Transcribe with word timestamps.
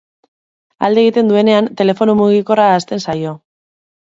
Alde 0.87 1.03
egiten 1.05 1.29
duenean, 1.31 1.69
telefono 1.81 2.15
mugikorra 2.23 2.67
ahazten 2.71 3.05
zaio. 3.07 3.37